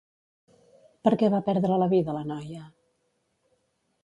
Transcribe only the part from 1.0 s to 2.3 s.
Per què va perdre la vida la